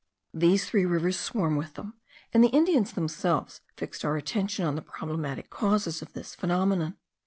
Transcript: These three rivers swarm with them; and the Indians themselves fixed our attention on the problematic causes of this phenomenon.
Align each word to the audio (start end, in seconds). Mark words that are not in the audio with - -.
These 0.33 0.65
three 0.67 0.83
rivers 0.83 1.19
swarm 1.19 1.55
with 1.57 1.75
them; 1.75 1.93
and 2.33 2.43
the 2.43 2.47
Indians 2.49 2.91
themselves 2.93 3.61
fixed 3.77 4.03
our 4.03 4.17
attention 4.17 4.65
on 4.65 4.73
the 4.73 4.81
problematic 4.81 5.51
causes 5.51 6.01
of 6.01 6.13
this 6.13 6.33
phenomenon. 6.33 6.97